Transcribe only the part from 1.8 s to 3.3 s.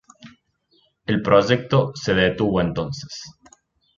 se detuvo entonces.